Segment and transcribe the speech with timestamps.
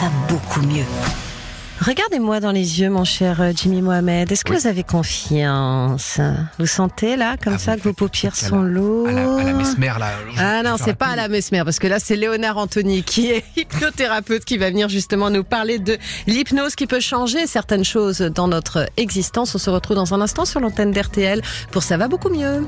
[0.00, 0.84] va beaucoup mieux.
[1.86, 4.30] Regardez-moi dans les yeux, mon cher euh, Jimmy Mohamed.
[4.30, 6.20] Est-ce que vous avez confiance?
[6.58, 9.42] Vous sentez là, comme Ah, ça, que vos paupières sont la- lourdes À la, à
[9.44, 10.10] la mesmer, là.
[10.38, 13.44] Ah non, c'est pas à la mesmer, parce que là, c'est Léonard Anthony qui est
[13.56, 15.96] hypnothérapeute qui va venir justement nous parler de
[16.26, 19.54] l'hypnose qui peut changer certaines choses dans notre existence.
[19.54, 21.40] On se retrouve dans un instant sur l'antenne d'RTL
[21.70, 22.66] pour Ça va beaucoup mieux.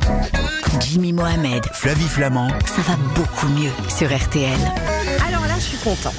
[0.80, 2.48] Jimmy Mohamed, Flavie Flamand.
[2.64, 4.58] ça va beaucoup mieux sur RTL.
[5.28, 6.14] Alors là, je suis contente.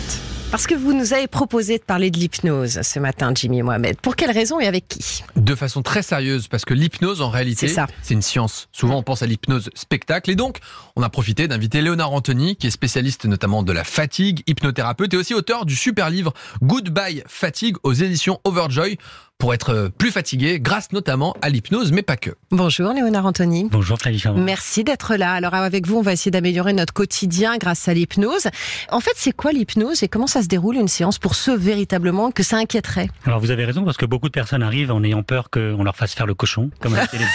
[0.53, 3.99] Parce que vous nous avez proposé de parler de l'hypnose ce matin, Jimmy Mohamed.
[3.99, 7.67] Pour quelle raison et avec qui De façon très sérieuse, parce que l'hypnose, en réalité,
[7.67, 8.69] c'est une science.
[8.71, 10.29] Souvent, on pense à l'hypnose spectacle.
[10.29, 10.59] Et donc,
[10.95, 15.17] on a profité d'inviter Léonard Anthony, qui est spécialiste notamment de la fatigue, hypnothérapeute et
[15.17, 18.99] aussi auteur du super livre Goodbye Fatigue aux éditions Overjoy,
[19.37, 22.29] pour être plus fatigué, grâce notamment à l'hypnose, mais pas que.
[22.51, 23.67] Bonjour Léonard Anthony.
[23.69, 24.41] Bonjour Flavie Charmant.
[24.41, 25.33] Merci d'être là.
[25.33, 28.47] Alors avec vous, on va essayer d'améliorer notre quotidien grâce à l'hypnose.
[28.89, 32.31] En fait, c'est quoi l'hypnose et comment ça se déroule une séance pour ceux véritablement
[32.31, 33.09] que ça inquiéterait?
[33.25, 35.95] Alors vous avez raison parce que beaucoup de personnes arrivent en ayant peur qu'on leur
[35.97, 37.25] fasse faire le cochon, comme à la télé.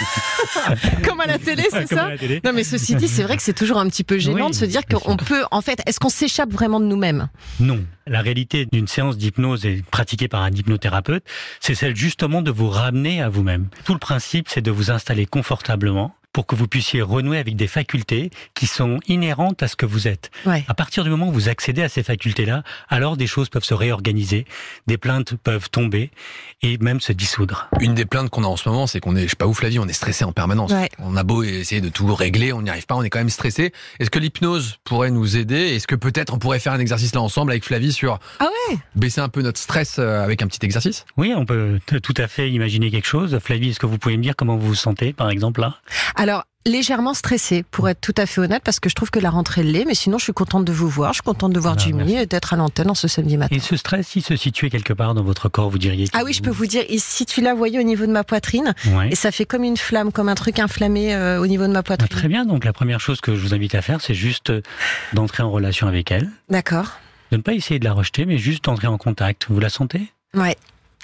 [1.05, 2.09] Comme à la télé, c'est ça?
[2.17, 2.41] télé.
[2.43, 4.55] Non mais ceci dit, c'est vrai que c'est toujours un petit peu gênant Oui, de
[4.55, 7.29] se dire qu'on peut, en fait, est-ce qu'on s'échappe vraiment de nous-mêmes?
[7.59, 7.79] Non.
[8.07, 11.23] La réalité d'une séance d'hypnose pratiquée par un hypnothérapeute,
[11.59, 13.67] c'est celle justement de vous ramener à vous-même.
[13.83, 17.67] Tout le principe, c'est de vous installer confortablement pour que vous puissiez renouer avec des
[17.67, 20.29] facultés qui sont inhérentes à ce que vous êtes.
[20.45, 20.63] Ouais.
[20.67, 23.73] À partir du moment où vous accédez à ces facultés-là, alors des choses peuvent se
[23.73, 24.45] réorganiser,
[24.87, 26.11] des plaintes peuvent tomber
[26.61, 27.69] et même se dissoudre.
[27.79, 29.53] Une des plaintes qu'on a en ce moment, c'est qu'on est, je sais pas où
[29.53, 30.71] Flavie, on est stressé en permanence.
[30.71, 30.89] Ouais.
[30.99, 33.29] On a beau essayer de tout régler, on n'y arrive pas, on est quand même
[33.29, 33.73] stressé.
[33.99, 35.75] Est-ce que l'hypnose pourrait nous aider?
[35.75, 38.77] Est-ce que peut-être on pourrait faire un exercice là ensemble avec Flavie sur Ah ouais
[38.95, 41.05] baisser un peu notre stress euh, avec un petit exercice?
[41.17, 43.39] Oui, on peut tout à fait imaginer quelque chose.
[43.39, 45.77] Flavie, est-ce que vous pouvez me dire comment vous vous sentez, par exemple, là?
[46.21, 49.29] Alors légèrement stressée, pour être tout à fait honnête, parce que je trouve que la
[49.29, 51.75] rentrée l'est, mais sinon je suis contente de vous voir, je suis contente de voir
[51.77, 52.15] Ah, Jimmy merci.
[52.17, 53.55] et d'être à l'antenne en ce samedi matin.
[53.55, 56.33] Et ce stress, il se situait quelque part dans votre corps, vous diriez Ah oui,
[56.33, 59.07] je peux vous dire, si tu la voyais au niveau de ma poitrine, Ouais.
[59.09, 61.79] et ça fait comme une flamme, comme un truc inflammé euh, au niveau de ma
[61.79, 62.09] Ah, poitrine.
[62.09, 64.61] très bien, donc la première chose que je vous invite à faire, c'est juste euh,
[65.13, 66.99] d'entrer en relation avec elle, D'accord.
[67.31, 69.45] de ne pas essayer de la rejeter, mais juste d'entrer en contact.
[69.49, 70.11] Vous la sentez?
[70.33, 70.57] Ouais.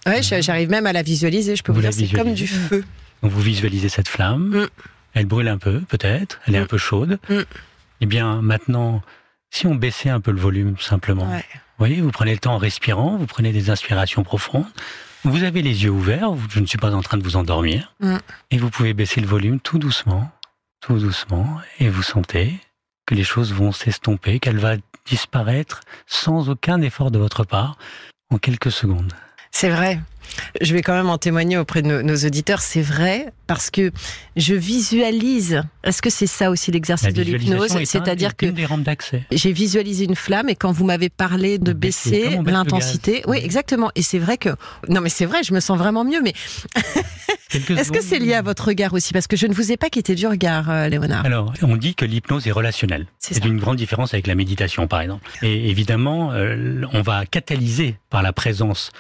[0.06, 2.46] Ouais, je- j'arrive même à la visualiser, je peux vous, Vous dire, c'est comme du
[2.46, 2.84] feu.
[3.24, 4.68] Donc vous visualisez cette flamme, Mm.
[5.16, 6.64] Elle brûle un peu, peut-être, elle est Mm.
[6.64, 7.20] un peu chaude.
[7.30, 7.40] Mm.
[8.02, 9.02] Eh bien, maintenant,
[9.50, 11.44] si on baissait un peu le volume, simplement, Ouais.
[11.78, 14.64] Vous voyez, vous prenez le temps en respirant, vous prenez des inspirations profondes,
[15.26, 18.18] vous avez les yeux ouverts, je ne suis pas en train de vous endormir, Mm.
[18.52, 20.32] et vous pouvez baisser le volume tout doucement,
[20.80, 22.54] tout doucement, et vous sentez
[23.06, 27.78] que les choses vont s'estomper, qu'elle va disparaître sans aucun effort de votre part
[28.32, 29.14] en quelques secondes.
[29.56, 30.02] C'est vrai.
[30.60, 32.60] Je vais quand même en témoigner auprès de nos, nos auditeurs.
[32.60, 33.92] C'est vrai parce que
[34.36, 35.64] je visualise.
[35.84, 37.78] Est-ce que c'est ça aussi l'exercice de l'hypnose?
[37.86, 38.48] C'est-à-dire que
[39.32, 43.92] j'ai visualisé une flamme et quand vous m'avez parlé de baisser, l'intensité, oui, exactement.
[43.96, 44.50] Et c'est vrai que
[44.90, 46.22] non, mais c'est vrai, je me sens vraiment mieux.
[46.22, 46.34] Mais
[47.54, 49.14] est-ce que c'est lié à votre regard aussi?
[49.14, 51.26] Parce que je ne vous ai pas quitté du regard, euh, Léonard.
[51.26, 53.06] Alors, on dit que l'hypnose est relationnelle.
[53.20, 55.30] C'est une grande différence avec la méditation, par exemple.
[55.42, 58.92] Et évidemment, euh, on va catalyser par la présence,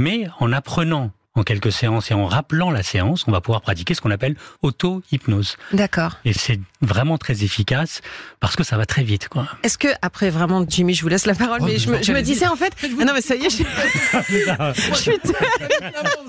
[0.00, 3.94] mais en apprenant en quelques séances et en rappelant la séance, on va pouvoir pratiquer
[3.94, 5.56] ce qu'on appelle auto-hypnose.
[5.72, 6.16] D'accord.
[6.24, 8.00] Et c'est vraiment très efficace
[8.40, 9.46] parce que ça va très vite, quoi.
[9.62, 12.12] Est-ce que après vraiment, Jimmy, je vous laisse la parole, Oh, mais je me, je
[12.20, 13.58] disais en fait, ah non mais ça y est, je,
[14.92, 15.12] je suis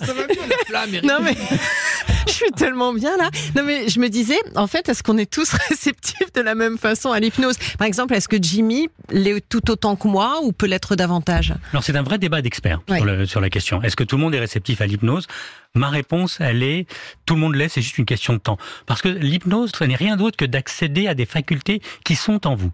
[0.06, 1.04] Ça va mieux, la flamme, Eric.
[1.10, 1.36] Non mais
[2.44, 3.30] suis tellement bien là.
[3.56, 6.78] Non mais je me disais, en fait, est-ce qu'on est tous réceptifs de la même
[6.78, 7.56] façon à l'hypnose?
[7.78, 11.54] Par exemple, est-ce que Jimmy l'est tout autant que moi ou peut l'être davantage?
[11.72, 12.98] Alors c'est un vrai débat d'experts Ouais.
[12.98, 13.82] sur, le- sur la question.
[13.84, 15.28] Est-ce que tout le monde est réceptif à l'hypnose?
[15.74, 16.86] Ma réponse, elle est
[17.26, 18.58] tout le monde l'est, c'est juste une question de temps.
[18.88, 22.56] Parce que l'hypnose, ce n'est rien d'autre que d'accéder à des facultés qui sont en
[22.56, 22.72] vous.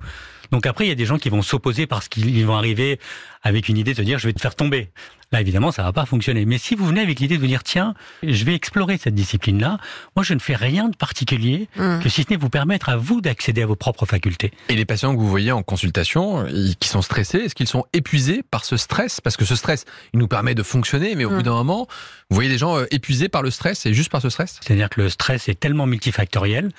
[0.52, 3.00] Donc après, il y a des gens qui vont s'opposer parce qu'ils vont arriver
[3.44, 4.90] avec une idée de se dire je vais te faire tomber.
[5.34, 6.46] Là, évidemment, ça va pas fonctionner.
[6.46, 9.78] Mais si vous venez avec l'idée de vous dire tiens, je vais explorer cette discipline-là,
[10.16, 12.00] moi je ne fais rien de particulier Hum.
[12.02, 14.52] que si ce n'est vous permettre à vous d'accéder à vos propres facultés.
[14.69, 16.46] Et les patients que vous voyez en consultation,
[16.79, 19.20] qui sont stressés, est-ce qu'ils sont épuisés par ce stress?
[19.20, 19.84] Parce que ce stress,
[20.14, 21.88] il nous permet de fonctionner, mais au bout d'un moment,
[22.29, 24.89] vous voyez des gens euh, épuisés par le stress, et juste par ce stress C'est-à-dire
[24.89, 26.69] que le stress est tellement multifactoriel.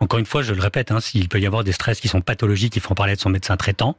[0.00, 2.20] Encore une fois, je le répète, hein, s'il peut y avoir des stress qui sont
[2.20, 3.96] pathologiques, il faut en parler de son médecin traitant.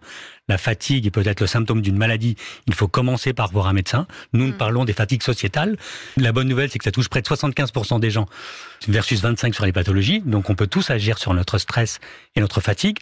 [0.48, 2.36] La fatigue est peut-être le symptôme d'une maladie.
[2.68, 4.08] Il faut commencer par voir un médecin.
[4.34, 5.78] Nous, nous parlons des fatigues sociétales.
[6.18, 8.28] La bonne nouvelle, c'est que ça touche près de 75% des gens
[8.88, 10.22] versus 25% sur les pathologies.
[10.26, 12.00] Donc, on peut tous agir sur notre stress
[12.36, 12.98] et notre fatigue.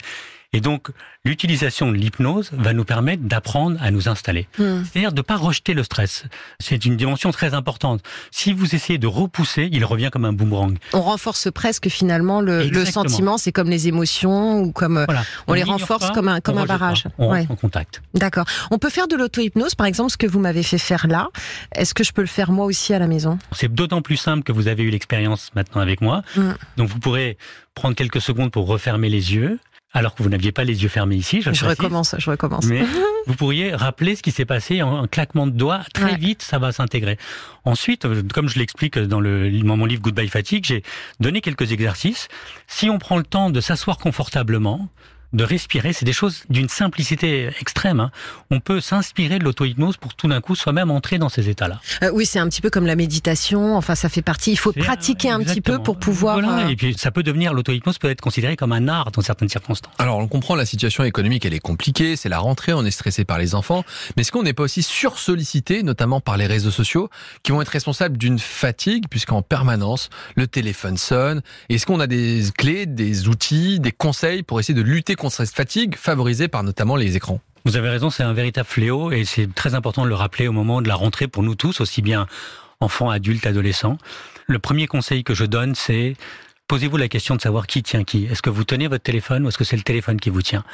[0.54, 0.88] Et donc,
[1.24, 4.48] l'utilisation de l'hypnose va nous permettre d'apprendre à nous installer.
[4.58, 4.82] Hmm.
[4.84, 6.24] C'est-à-dire de ne pas rejeter le stress.
[6.60, 8.02] C'est une dimension très importante.
[8.30, 10.76] Si vous essayez de repousser, il revient comme un boomerang.
[10.92, 15.22] On renforce presque finalement le, sentiment, c'est comme les émotions ou comme euh, Voilà.
[15.46, 17.04] on, les renforce pas, comme un comme on un barrage.
[17.04, 17.40] pas, on Ouais.
[17.40, 18.02] rentre en contact.
[18.12, 18.44] D'accord.
[18.70, 21.28] On peut faire de l'auto-hypnose, par exemple, ce que vous m'avez fait faire là.
[21.74, 23.38] Est-ce que je peux le faire moi aussi à la maison?
[23.52, 26.22] C'est d'autant plus simple que vous avez eu l'expérience maintenant avec moi.
[26.36, 26.50] Mm.
[26.76, 27.38] Donc vous pourrez
[27.74, 29.58] prendre quelques secondes pour refermer les yeux,
[29.94, 31.42] alors que vous n'aviez pas les yeux fermés ici.
[31.42, 32.64] Je, recommence, je recommence.
[32.66, 32.82] Mais
[33.26, 35.82] vous pourriez rappeler ce qui s'est passé en un claquement de doigts.
[35.92, 36.16] Très Ouais.
[36.16, 37.18] vite, ça va s'intégrer.
[37.64, 40.82] Ensuite, euh, comme je l'explique dans, le, dans mon livre Goodbye Fatigue, j'ai
[41.20, 42.28] donné quelques exercices.
[42.66, 44.88] Si on prend le temps de s'asseoir confortablement,
[45.32, 48.00] de respirer, c'est des choses d'une simplicité extrême.
[48.00, 48.10] hein.
[48.50, 51.80] On peut s'inspirer de l'auto-hypnose pour tout d'un coup soi-même entrer dans ces états-là.
[52.02, 53.76] Euh, oui, c'est un petit peu comme la méditation.
[53.76, 54.52] Enfin, ça fait partie.
[54.52, 56.40] Il faut pratiquer un petit peu pour pouvoir.
[56.40, 56.66] Voilà.
[56.66, 59.48] euh, Et puis ça peut devenir l'auto-hypnose peut être considéré comme un art dans certaines
[59.48, 59.92] circonstances.
[59.98, 63.24] Alors, on comprend la situation économique, elle est compliquée, c'est la rentrée, on est stressé
[63.24, 63.84] par les enfants.
[64.16, 67.08] Mais est-ce qu'on n'est pas aussi sursollicité, notamment par les réseaux sociaux,
[67.42, 71.42] qui vont être responsables d'une fatigue, puisqu'en permanence, le téléphone sonne?
[71.68, 75.54] Est-ce qu'on a des clés, des outils, des conseils pour essayer de lutter contre cette
[75.54, 79.46] fatigue, favorisée par notamment les écrans Vous avez raison, c'est un véritable fléau et c'est
[79.54, 82.26] très important de le rappeler au moment de la rentrée pour nous tous, aussi bien
[82.80, 83.98] enfants, adultes, adolescents.
[84.48, 86.16] Le premier conseil que je donne, c'est
[86.66, 88.24] posez-vous la question de savoir qui tient qui.
[88.24, 90.64] Est-ce que vous tenez votre téléphone ou est-ce que c'est le téléphone qui vous tient?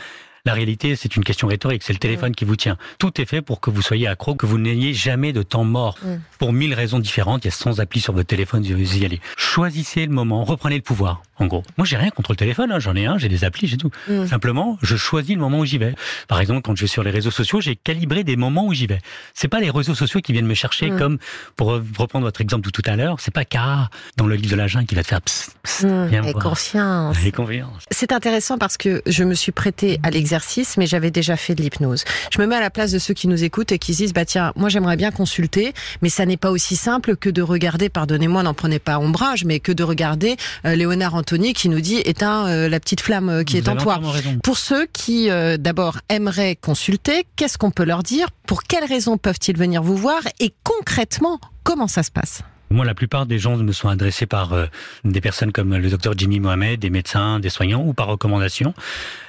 [0.44, 2.76] La réalité, c'est une question rhétorique, c'est le téléphone qui vous tient.
[2.98, 5.96] Tout est fait pour que vous soyez accro, que vous n'ayez jamais de temps mort.
[6.02, 6.16] Mm.
[6.38, 9.20] Pour mille raisons différentes, il y a 100 applis sur votre téléphone, vous y allez.
[9.36, 11.62] Choisissez le moment, reprenez le pouvoir, en gros.
[11.76, 13.90] Moi, j'ai rien contre le téléphone, hein, j'en ai un, j'ai des applis, j'ai tout.
[14.08, 14.26] Mm.
[14.26, 15.94] Simplement, je choisis le moment où j'y vais.
[16.28, 18.86] Par exemple, quand je vais sur les réseaux sociaux, j'ai calibré des moments où j'y
[18.86, 19.00] vais.
[19.34, 20.98] C'est pas les réseaux sociaux qui viennent me chercher, Mm.
[20.98, 21.18] comme
[21.56, 24.56] pour reprendre votre exemple de tout à l'heure, c'est pas Cara dans le livre de
[24.56, 27.16] la jungle qui va te faire psst, psst, viens me et confiance.
[27.24, 27.84] Et confiance.
[27.90, 30.37] C'est intéressant parce que je me suis prêtée à l'exercice,
[30.76, 32.04] mais j'avais déjà fait de l'hypnose.
[32.30, 34.12] Je me mets à la place de ceux qui nous écoutent et qui se disent,
[34.12, 37.88] bah tiens, moi j'aimerais bien consulter, mais ça n'est pas aussi simple que de regarder,
[37.88, 41.98] pardonnez-moi, n'en prenez pas ombrage, mais que de regarder euh, Léonard Anthony qui nous dit,
[42.04, 44.00] éteins euh, la petite flamme euh, qui Vous est en toi.
[44.02, 44.38] raison.
[44.42, 48.28] Pour ceux qui, d'abord, aimeraient consulter, qu'est-ce qu'on peut leur dire?
[48.46, 50.20] Pour quelles raisons peuvent-ils venir vous voir?
[50.40, 52.42] Et concrètement, comment ça se passe?
[52.70, 54.66] Moi, la plupart des gens me sont adressés par euh,
[55.04, 58.74] des personnes comme le docteur Jimmy Mohamed, des médecins, des soignants ou par recommandation.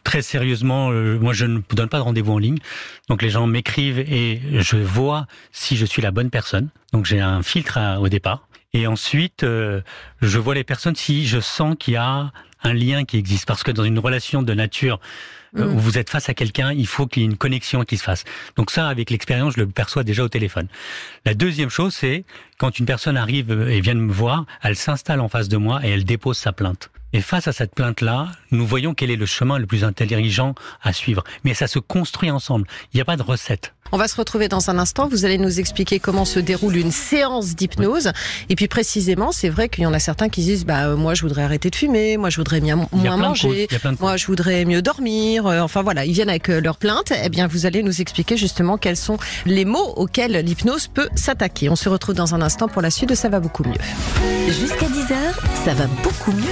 [0.03, 2.59] Très sérieusement, euh, moi, je ne donne pas de rendez-vous en ligne.
[3.07, 6.69] Donc, les gens m'écrivent et je vois si je suis la bonne personne.
[6.91, 8.49] Donc, j'ai un filtre au départ.
[8.74, 9.81] Et ensuite, euh,
[10.21, 12.31] je vois les personnes si je sens qu'il y a
[12.63, 13.45] un lien qui existe.
[13.45, 15.00] Parce que dans une relation de nature
[15.57, 15.75] euh, Mm.
[15.75, 18.04] où vous êtes face à quelqu'un, il faut qu'il y ait une connexion qui se
[18.04, 18.24] fasse.
[18.56, 20.68] Donc ça, avec l'expérience, je le perçois déjà au téléphone.
[21.25, 22.24] La deuxième chose, c'est
[22.60, 25.89] quand une personne arrive et vient me voir, elle s'installe en face de moi et
[25.89, 26.92] elle dépose sa plainte.
[27.11, 30.94] Et face à cette plainte-là, nous voyons quel est le chemin le plus intelligent à
[30.94, 31.23] suivre.
[31.44, 32.67] Mais ça se construit ensemble.
[32.94, 33.73] Il n'y a pas de recette.
[33.91, 35.07] On va se retrouver dans un instant.
[35.07, 38.11] Vous allez nous expliquer comment se déroule une séance d'hypnose.
[38.50, 41.15] Et puis précisément, c'est vrai qu'il y en a certains qui disent, bah euh, moi
[41.15, 43.67] je voudrais arrêter de fumer, moi je voudrais a moins manger,
[44.00, 45.47] moi je voudrais mieux dormir.
[45.47, 47.13] Euh, Enfin voilà, ils viennent avec euh, leurs plaintes.
[47.23, 51.69] Eh bien, vous allez nous expliquer justement quels sont les mots auxquels l'hypnose peut s'attaquer.
[51.69, 53.73] On se retrouve dans un instant pour la suite de Ça va beaucoup mieux.
[54.47, 55.15] Jusqu'à 10h,
[55.65, 56.45] ça va beaucoup mieux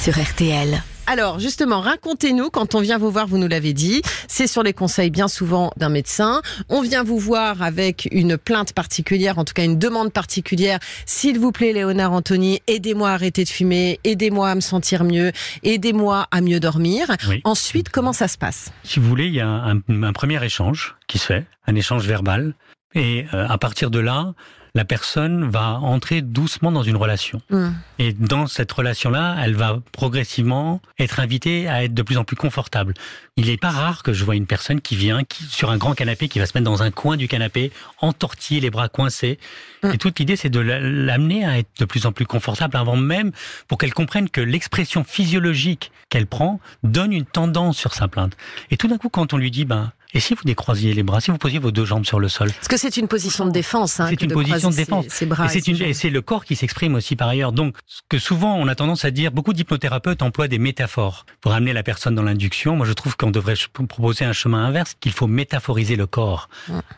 [0.00, 0.82] sur RTL.
[1.06, 4.72] Alors justement, racontez-nous, quand on vient vous voir, vous nous l'avez dit, c'est sur les
[4.72, 6.40] conseils bien souvent d'un médecin.
[6.70, 10.78] On vient vous voir avec une plainte particulière, en tout cas une demande particulière.
[11.04, 15.32] S'il vous plaît, Léonard Anthony, aidez-moi à arrêter de fumer, aidez-moi à me sentir mieux,
[15.64, 17.06] aidez-moi à mieux dormir.
[17.28, 17.42] Oui.
[17.44, 18.72] Ensuite, comment ça se passe?
[18.84, 22.06] Si vous voulez, il y a un, un premier échange qui se fait, un échange
[22.06, 22.54] verbal.
[22.94, 24.34] Et euh, à partir de là,
[24.74, 27.42] la personne va entrer doucement dans une relation.
[27.50, 27.70] Hmm.
[27.98, 32.36] Et dans cette relation-là, elle va progressivement être invitée à être de plus en plus
[32.36, 32.94] confortable.
[33.36, 35.94] Il n'est pas rare que je vois une personne qui vient qui, sur un grand
[35.94, 39.38] canapé, qui va se mettre dans un coin du canapé, entortillé, les bras coincés.
[39.82, 39.90] Mm.
[39.92, 42.96] Et toute l'idée, c'est de la- l'amener à être de plus en plus confortable avant
[42.96, 43.32] même
[43.68, 48.36] pour qu'elle comprenne que l'expression physiologique qu'elle prend donne une tendance sur sa plainte.
[48.70, 51.20] Et tout d'un coup, quand on lui dit, ben, et si vous décroisiez les bras,
[51.20, 53.50] si vous posiez vos deux jambes sur le sol, Parce que c'est une position de
[53.50, 54.00] défense.
[54.00, 55.04] Hein, C'est une de position de défense.
[55.04, 57.52] Ses, ses bras et c'est le corps qui s'exprime aussi par ailleurs.
[57.52, 61.52] Donc, ce que souvent on a tendance à dire, beaucoup d'hypnothérapeutes emploient des métaphores pour
[61.52, 62.76] amener la personne dans l'induction.
[62.76, 66.48] Moi, je trouve qu'on devrait proposer un chemin inverse, qu'il faut métaphoriser le corps,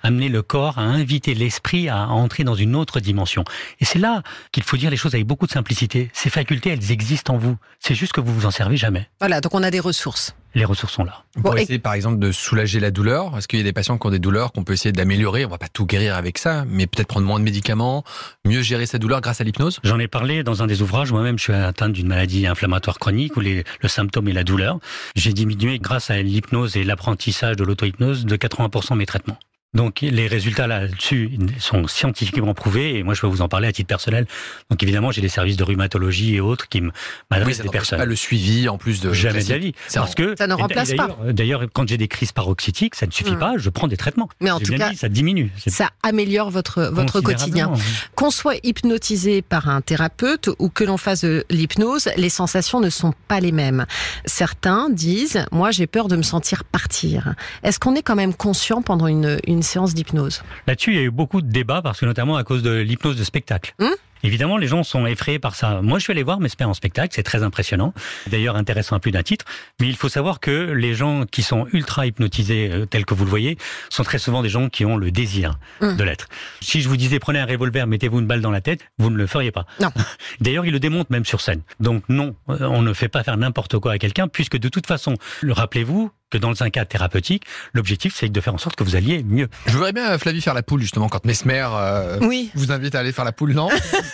[0.02, 3.44] amener le corps à inviter l'esprit à entrer dans une autre dimension.
[3.80, 6.10] Et c'est là qu'il faut dire les choses avec beaucoup de simplicité.
[6.12, 7.56] Ces facultés, elles existent en vous.
[7.78, 9.08] C'est juste que vous vous en servez jamais.
[9.20, 10.34] Voilà, donc on a des ressources.
[10.54, 11.24] Les ressources sont là.
[11.34, 13.72] Pour Bon, et- essayer par exemple de soulager la douleur, est-ce qu'il y a des
[13.72, 15.44] patients qui ont des douleurs qu'on peut essayer d'améliorer?
[15.44, 18.04] On va pas tout guérir avec ça, mais peut-être prendre moins de médicaments,
[18.44, 19.80] mieux gérer sa douleur grâce à l'hypnose?
[19.84, 21.10] J'en ai parlé dans un des ouvrages.
[21.12, 24.78] Moi-même, je suis atteint d'une maladie inflammatoire chronique où les- le symptôme est la douleur.
[25.16, 29.38] J'ai diminué grâce à l'hypnose et l'apprentissage de l'auto-hypnose de 80% mes traitements.
[29.74, 33.72] Donc les résultats là-dessus sont scientifiquement prouvés et moi je peux vous en parler à
[33.72, 34.26] titre personnel.
[34.70, 36.92] Donc évidemment j'ai des services de rhumatologie et autres qui me- Oui,
[37.30, 37.98] m'adressent ça des personnes.
[37.98, 39.72] pas le suivi en plus de Jamais de la vie.
[39.88, 40.96] C'est Parce que Ça ne remplace et
[41.32, 43.38] d'ailleurs- quand j'ai des crises paroxytiques, ça ne suffit Mm.
[43.38, 43.54] pas.
[43.56, 44.28] Je prends des traitements.
[44.40, 45.50] Mais en tout cas, dit, ça diminue.
[45.68, 47.72] Ça améliore votre, votre quotidien.
[48.14, 52.90] Qu'on soit hypnotisé par un thérapeute ou que l'on fasse de l'hypnose, les sensations ne
[52.90, 53.86] sont pas les mêmes.
[54.26, 57.34] Certains disent, moi j'ai peur de me sentir partir.
[57.62, 61.02] Est-ce qu'on est quand même conscient pendant une, une séance d'hypnose Là-dessus, il y a
[61.02, 63.74] eu beaucoup de débats parce que notamment à cause de l'hypnose de spectacle.
[63.80, 63.90] Hum
[64.24, 65.82] Évidemment, les gens sont effrayés par ça.
[65.82, 67.92] Moi, je suis allé voir Mesmer en spectacle, c'est très impressionnant.
[68.28, 69.44] D'ailleurs, intéressant à plus d'un titre.
[69.80, 73.24] Mais il faut savoir que les gens qui sont ultra hypnotisés, euh, tels que vous
[73.24, 73.58] le voyez,
[73.90, 75.96] sont très souvent des gens qui ont le désir Hum.
[75.96, 76.28] de l'être.
[76.60, 79.16] Si je vous disais prenez un revolver, mettez-vous une balle dans la tête, vous ne
[79.16, 79.66] le feriez pas.
[79.80, 79.90] Non.
[80.40, 81.62] D'ailleurs, il le démontre même sur scène.
[81.80, 84.86] Donc non, euh, on ne fait pas faire n'importe quoi à quelqu'un, puisque de toute
[84.86, 88.82] façon, le rappelez-vous que dans un cas thérapeutique, l'objectif c'est de faire en sorte que
[88.84, 89.48] vous alliez mieux.
[89.66, 92.50] Je voudrais bien, Flavie, faire la poule justement quand Mesmer euh, Oui.
[92.54, 93.68] vous invite à aller faire la poule, non?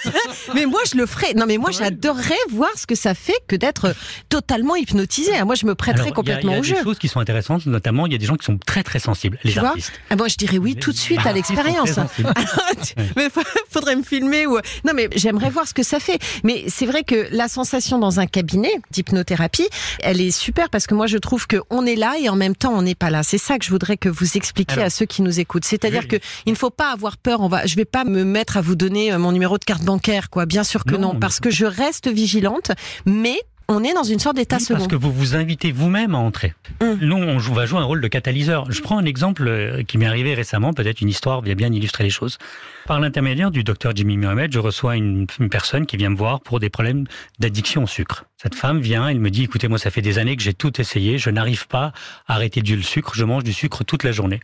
[0.54, 1.34] Mais moi je le ferais.
[1.34, 3.94] Non mais moi j'adorerais voir ce que ça fait que d'être
[4.28, 5.30] totalement hypnotisé.
[5.38, 6.76] Ah, Moi je me prêterais Alors, complètement il y a, au il y jeu.
[6.76, 8.82] a des choses qui sont intéressantes, notamment il y a des gens qui sont très
[8.82, 9.68] très sensibles, les Tu vois?
[9.70, 9.92] artistes.
[10.10, 11.92] Ah, moi je dirais oui tout de suite à l'expérience.
[11.92, 12.32] sensibles.
[13.16, 16.18] mais fa- faudrait me filmer ou non mais j'aimerais voir ce que ça fait.
[16.44, 19.68] Mais c'est vrai que la sensation dans un cabinet d'hypnothérapie,
[20.00, 22.54] elle est super parce que moi je trouve que on est là et en même
[22.54, 23.22] temps on n'est pas là.
[23.22, 25.64] C'est ça que je voudrais que vous expliquiez Alors, à ceux qui nous écoutent.
[25.64, 27.40] C'est-à-dire que il ne faut pas avoir peur.
[27.40, 29.82] On va, je vais pas me mettre à vous donner euh, mon numéro de carte
[29.82, 30.46] bancaire, quoi.
[30.46, 32.72] Bien sûr que Non, parce que je reste vigilante,
[33.06, 34.78] mais on est dans une sorte d'état Oui, second.
[34.78, 36.54] parce que vous vous invitez vous-même à entrer.
[36.80, 36.98] Hum.
[37.02, 38.70] Nous, on joue- va jouer un rôle de catalyseur.
[38.72, 42.04] Je prends un exemple euh, qui m'est arrivé récemment, peut-être une histoire vient bien illustrer
[42.04, 42.38] les choses.
[42.86, 46.40] Par l'intermédiaire du docteur Jimmy Mohamed, je reçois une, une personne qui vient me voir
[46.40, 47.04] pour des problèmes
[47.38, 48.24] d'addiction au sucre.
[48.40, 50.80] Cette femme vient, elle me dit, écoutez, moi, ça fait des années que j'ai tout
[50.80, 51.92] essayé, je n'arrive pas
[52.26, 54.40] à arrêter du sucre, je mange du sucre toute la journée.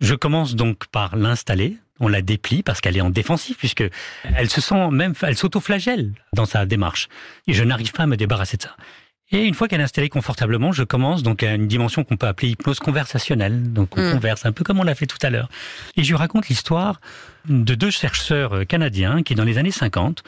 [0.00, 1.76] Je commence donc par l'installer.
[2.00, 3.84] On la déplie parce qu'elle est en défensif puisque
[4.36, 7.08] elle se sent même, elle s'autoflagelle dans sa démarche.
[7.46, 8.76] Et je n'arrive pas à me débarrasser de ça.
[9.30, 12.26] Et une fois qu'elle est installée confortablement, je commence donc à une dimension qu'on peut
[12.26, 13.72] appeler hypnose conversationnelle.
[13.72, 14.12] Donc on Mm.
[14.14, 15.48] converse un peu comme on l'a fait tout à l'heure.
[15.96, 17.00] Et je lui raconte l'histoire
[17.48, 20.22] de deux chercheurs euh, canadiens qui, dans les années 50,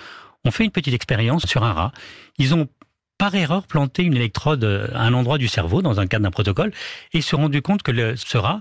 [0.44, 1.92] ont fait une petite expérience sur un rat.
[2.38, 2.68] Ils ont
[3.16, 6.30] par erreur planté une électrode euh, à un endroit du cerveau dans un cadre d'un
[6.30, 6.72] protocole
[7.14, 8.60] et se rendu compte que le, ce rat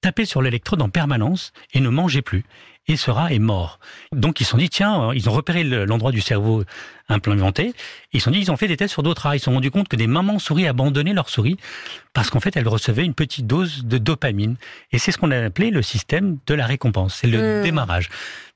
[0.00, 2.44] tapait sur l'électrode en permanence et ne mangeait plus.
[2.90, 3.80] Et ce rat est mort.
[4.12, 6.64] Donc ils se sont dit, tiens, ils ont repéré le- l'endroit du cerveau
[7.10, 7.74] implanté.
[8.12, 9.36] Ils se sont dit, ils ont fait des tests sur d'autres rats.
[9.36, 11.58] Ils se sont rendus compte que des mamans souris abandonnaient leurs souris
[12.14, 14.56] parce qu'en fait, elles recevaient une petite dose de dopamine.
[14.92, 17.14] Et c'est ce qu'on a appelé le système de la récompense.
[17.14, 17.62] C'est le Mm.
[17.64, 18.08] démarrage.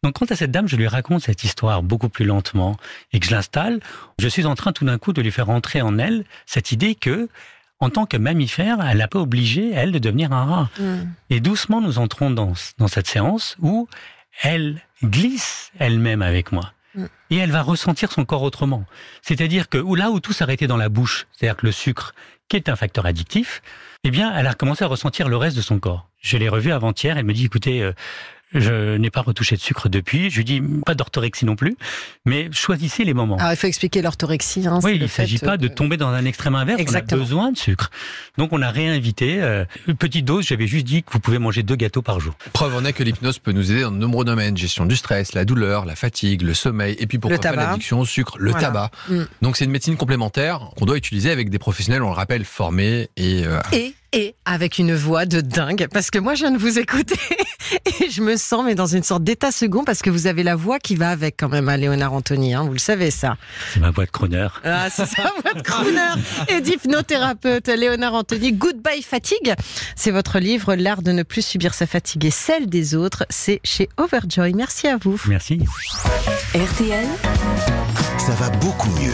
[0.03, 2.77] Donc, quant à cette dame, je lui raconte cette histoire beaucoup plus lentement
[3.13, 3.81] et que je l'installe.
[4.19, 6.95] Je suis en train tout d'un coup de lui faire entrer en elle cette idée
[6.95, 7.29] que,
[7.83, 10.71] en tant que mammifère, elle n'a pas obligé, elle, de devenir un rat.
[10.79, 10.99] Mm.
[11.31, 13.89] Et doucement, nous entrons dans, dans cette séance où
[14.41, 16.73] elle glisse elle-même avec moi.
[16.95, 17.07] Mm.
[17.31, 18.85] Et elle va ressentir son corps autrement.
[19.21, 22.15] C'est-à-dire que là où tout s'arrêtait dans la bouche, c'est-à-dire que le sucre,
[22.49, 23.63] qui est un facteur addictif,
[24.05, 26.09] eh bien, elle a commencé à ressentir le reste de son corps.
[26.21, 27.93] Je l'ai revue avant-hier, elle me dit, écoutez, euh,
[28.55, 31.77] je n'ai pas retouché de sucre depuis, je lui dis, pas d'orthorexie non plus,
[32.25, 33.37] mais choisissez les moments.
[33.37, 34.67] Alors il faut expliquer l'orthorexie.
[34.67, 36.81] Hein, Oui, il ne s'agit pas de de- tomber dans un extrême inverse.
[36.81, 37.21] Exactement.
[37.21, 37.91] On a besoin de sucre.
[38.39, 39.41] Donc, on a réinvité.
[39.43, 42.35] Euh, une petite dose, j'avais juste dit que vous pouvez manger deux gâteaux par jour.
[42.53, 44.57] Preuve en est que l'hypnose peut nous aider dans de nombreux domaines.
[44.57, 48.05] Gestion du stress, la douleur, la fatigue, le sommeil, et puis pourquoi pas l'addiction au
[48.07, 48.67] sucre, le Voilà.
[48.69, 48.91] tabac.
[49.09, 49.23] Mm.
[49.43, 53.09] Donc c'est une médecine complémentaire qu'on doit utiliser avec des professionnels, on le rappelle, formés
[53.17, 56.59] et euh, Et, et avec une voix de dingue, parce que moi je viens de
[56.59, 57.19] vous écouter
[58.01, 60.57] et je me sens mais dans une sorte d'état second parce que vous avez la
[60.57, 63.37] voix qui va avec quand même à Léonard Anthony, hein, vous le savez ça.
[63.73, 64.49] C'est ma voix de crooner.
[64.65, 66.13] Ah, c'est ça votre crooner
[66.49, 68.53] et d'hypnothérapeute Léonard Anthony.
[68.53, 69.55] Goodbye fatigue,
[69.97, 73.25] c'est votre livre L'art de ne plus subir sa fatigue et celle des autres.
[73.31, 74.53] C'est chez Overjoy.
[74.55, 75.21] Merci à vous.
[75.29, 75.61] Merci.
[76.55, 77.07] RTL,
[78.19, 79.13] Ça va beaucoup mieux.